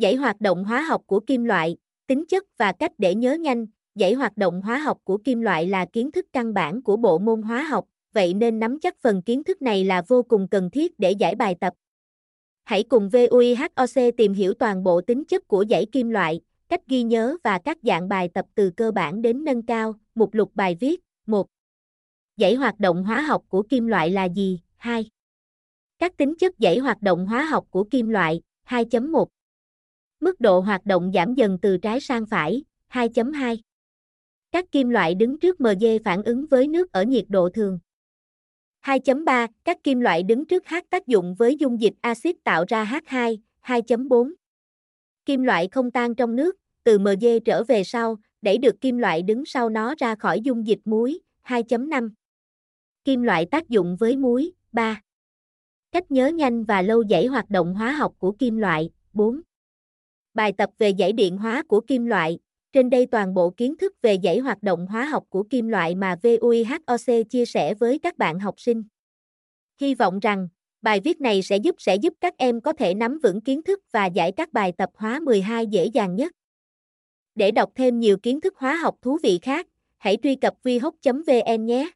[0.00, 1.76] Dãy hoạt động hóa học của kim loại,
[2.06, 3.66] tính chất và cách để nhớ nhanh.
[3.94, 7.18] Dãy hoạt động hóa học của kim loại là kiến thức căn bản của bộ
[7.18, 10.70] môn hóa học, vậy nên nắm chắc phần kiến thức này là vô cùng cần
[10.70, 11.74] thiết để giải bài tập.
[12.64, 17.02] Hãy cùng VUIHOC tìm hiểu toàn bộ tính chất của dãy kim loại, cách ghi
[17.02, 19.94] nhớ và các dạng bài tập từ cơ bản đến nâng cao.
[20.14, 21.46] Mục lục bài viết 1.
[22.36, 24.60] Dãy hoạt động hóa học của kim loại là gì?
[24.76, 25.10] 2.
[25.98, 29.26] Các tính chất dãy hoạt động hóa học của kim loại 2.1
[30.20, 33.56] Mức độ hoạt động giảm dần từ trái sang phải 2.2
[34.52, 37.78] Các kim loại đứng trước MG phản ứng với nước ở nhiệt độ thường.
[38.82, 42.84] 2.3 Các kim loại đứng trước H tác dụng với dung dịch axit tạo ra
[42.84, 44.32] H2 2.4
[45.24, 49.22] Kim loại không tan trong nước, từ MG trở về sau, đẩy được kim loại
[49.22, 52.10] đứng sau nó ra khỏi dung dịch muối 2.5
[53.04, 55.02] Kim loại tác dụng với muối 3
[55.92, 59.40] Cách nhớ nhanh và lâu dãy hoạt động hóa học của kim loại 4
[60.34, 62.38] Bài tập về dãy điện hóa của kim loại
[62.72, 65.94] trên đây toàn bộ kiến thức về dãy hoạt động hóa học của kim loại
[65.94, 68.84] mà VUIHOC chia sẻ với các bạn học sinh.
[69.80, 70.48] Hy vọng rằng,
[70.82, 73.80] bài viết này sẽ giúp sẽ giúp các em có thể nắm vững kiến thức
[73.92, 76.32] và giải các bài tập hóa 12 dễ dàng nhất.
[77.34, 79.66] Để đọc thêm nhiều kiến thức hóa học thú vị khác,
[79.98, 81.90] hãy truy cập vihoc.vn nhé.